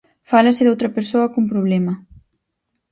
Fálase 0.29 0.63
doutra 0.65 0.93
persoa 0.97 1.31
cun 1.33 1.45
problema. 1.53 1.93